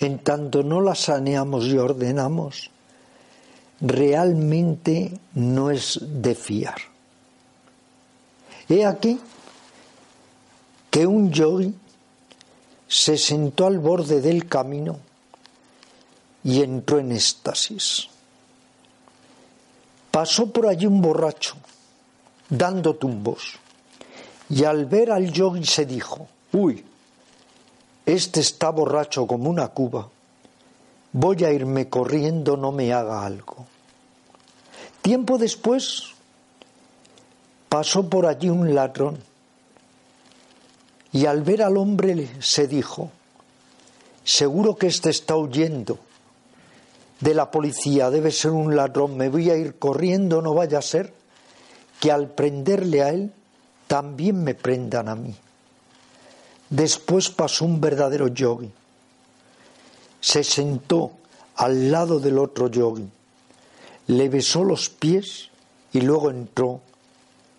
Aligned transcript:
en 0.00 0.18
tanto 0.20 0.62
no 0.62 0.80
la 0.80 0.94
saneamos 0.94 1.66
y 1.66 1.76
ordenamos, 1.76 2.70
realmente 3.80 5.18
no 5.34 5.70
es 5.70 5.98
de 6.02 6.34
fiar. 6.34 6.78
He 8.68 8.84
aquí 8.84 9.18
que 10.90 11.06
un 11.06 11.32
yogi 11.32 11.74
se 12.86 13.16
sentó 13.18 13.66
al 13.66 13.78
borde 13.78 14.20
del 14.20 14.46
camino 14.48 14.98
y 16.44 16.62
entró 16.62 16.98
en 16.98 17.12
éxtasis. 17.12 18.08
Pasó 20.10 20.50
por 20.50 20.66
allí 20.66 20.86
un 20.86 21.00
borracho, 21.02 21.56
dando 22.48 22.94
tumbos 22.96 23.58
y 24.50 24.64
al 24.64 24.86
ver 24.86 25.10
al 25.10 25.30
yogi 25.30 25.64
se 25.64 25.84
dijo, 25.84 26.26
uy, 26.52 26.84
este 28.08 28.40
está 28.40 28.70
borracho 28.70 29.26
como 29.26 29.50
una 29.50 29.68
cuba, 29.68 30.08
voy 31.12 31.44
a 31.44 31.52
irme 31.52 31.90
corriendo, 31.90 32.56
no 32.56 32.72
me 32.72 32.90
haga 32.90 33.26
algo. 33.26 33.66
Tiempo 35.02 35.36
después 35.36 36.04
pasó 37.68 38.08
por 38.08 38.24
allí 38.24 38.48
un 38.48 38.74
ladrón 38.74 39.18
y 41.12 41.26
al 41.26 41.42
ver 41.42 41.62
al 41.62 41.76
hombre 41.76 42.30
se 42.40 42.66
dijo, 42.66 43.10
seguro 44.24 44.76
que 44.76 44.86
este 44.86 45.10
está 45.10 45.36
huyendo 45.36 45.98
de 47.20 47.34
la 47.34 47.50
policía, 47.50 48.08
debe 48.08 48.30
ser 48.30 48.52
un 48.52 48.74
ladrón, 48.74 49.18
me 49.18 49.28
voy 49.28 49.50
a 49.50 49.56
ir 49.56 49.78
corriendo, 49.78 50.40
no 50.40 50.54
vaya 50.54 50.78
a 50.78 50.82
ser 50.82 51.12
que 52.00 52.10
al 52.10 52.30
prenderle 52.30 53.02
a 53.02 53.10
él 53.10 53.34
también 53.86 54.42
me 54.42 54.54
prendan 54.54 55.10
a 55.10 55.14
mí. 55.14 55.34
Después 56.70 57.30
pasó 57.30 57.64
un 57.64 57.80
verdadero 57.80 58.28
yogi. 58.28 58.70
Se 60.20 60.44
sentó 60.44 61.12
al 61.56 61.90
lado 61.90 62.20
del 62.20 62.38
otro 62.38 62.68
yogi, 62.68 63.08
le 64.08 64.28
besó 64.28 64.64
los 64.64 64.88
pies 64.88 65.48
y 65.92 66.00
luego 66.00 66.30
entró 66.30 66.80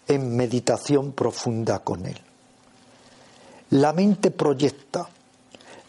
en 0.07 0.35
meditación 0.35 1.11
profunda 1.11 1.79
con 1.79 2.05
él. 2.05 2.19
La 3.71 3.93
mente 3.93 4.31
proyecta, 4.31 5.07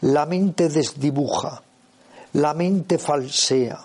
la 0.03 0.27
mente 0.27 0.69
desdibuja, 0.69 1.63
la 2.35 2.55
mente 2.55 2.99
falsea, 2.99 3.81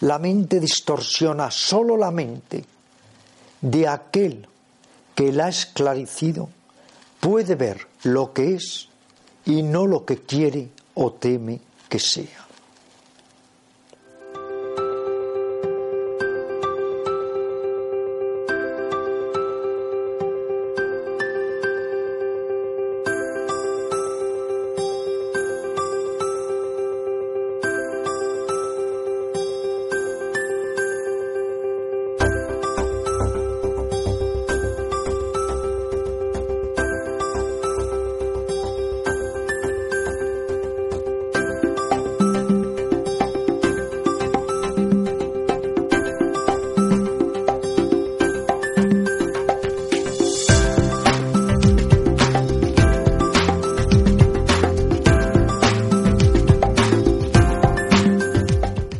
la 0.00 0.18
mente 0.18 0.60
distorsiona, 0.60 1.50
solo 1.50 1.96
la 1.96 2.10
mente 2.10 2.64
de 3.60 3.88
aquel 3.88 4.46
que 5.14 5.32
la 5.32 5.46
ha 5.46 5.48
esclarecido 5.48 6.48
puede 7.26 7.56
ver 7.56 7.88
lo 8.04 8.32
que 8.32 8.54
es 8.54 8.88
y 9.46 9.60
no 9.64 9.88
lo 9.88 10.04
que 10.04 10.18
quiere 10.18 10.68
o 10.94 11.10
teme 11.10 11.58
que 11.88 11.98
sea. 11.98 12.45